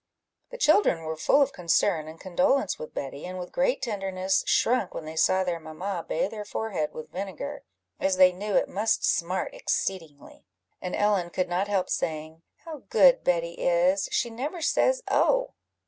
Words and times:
The 0.49 0.57
children 0.57 1.03
were 1.03 1.15
full 1.15 1.43
of 1.43 1.53
concern 1.53 2.07
and 2.07 2.19
condolence 2.19 2.79
with 2.79 2.95
Betty, 2.95 3.23
and 3.27 3.37
with 3.37 3.51
great 3.51 3.83
tenderness 3.83 4.43
shrunk 4.47 4.95
when 4.95 5.05
they 5.05 5.15
saw 5.15 5.43
their 5.43 5.59
mamma 5.59 6.03
bathe 6.09 6.31
her 6.33 6.43
forehead 6.43 6.91
with 6.91 7.11
vinegar, 7.11 7.61
as 7.99 8.17
they 8.17 8.31
knew 8.31 8.55
it 8.55 8.67
must 8.67 9.05
smart 9.05 9.53
exceedingly: 9.53 10.43
and 10.81 10.95
Ellen 10.95 11.29
could 11.29 11.47
not 11.49 11.67
help 11.67 11.87
saying 11.87 12.41
"How 12.65 12.79
good 12.89 13.23
Betty 13.23 13.53
is! 13.61 14.09
she 14.11 14.31
never 14.31 14.59
says 14.59 15.03
oh!" 15.07 15.53